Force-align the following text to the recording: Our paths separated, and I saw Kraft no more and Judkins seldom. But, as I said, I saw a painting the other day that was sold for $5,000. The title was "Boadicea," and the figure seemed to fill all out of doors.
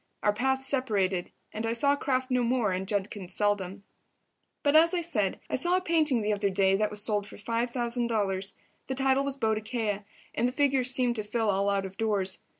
Our 0.23 0.33
paths 0.33 0.65
separated, 0.65 1.29
and 1.53 1.63
I 1.63 1.73
saw 1.73 1.95
Kraft 1.95 2.31
no 2.31 2.41
more 2.43 2.71
and 2.71 2.87
Judkins 2.87 3.35
seldom. 3.35 3.83
But, 4.63 4.75
as 4.75 4.95
I 4.95 5.01
said, 5.01 5.39
I 5.47 5.55
saw 5.55 5.77
a 5.77 5.81
painting 5.81 6.23
the 6.23 6.33
other 6.33 6.49
day 6.49 6.75
that 6.75 6.89
was 6.89 7.03
sold 7.03 7.27
for 7.27 7.37
$5,000. 7.37 8.53
The 8.87 8.95
title 8.95 9.23
was 9.23 9.37
"Boadicea," 9.37 10.03
and 10.33 10.47
the 10.47 10.51
figure 10.53 10.83
seemed 10.83 11.17
to 11.17 11.23
fill 11.23 11.51
all 11.51 11.69
out 11.69 11.85
of 11.85 11.97
doors. 11.97 12.39